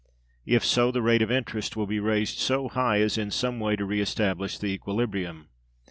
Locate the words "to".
3.75-3.85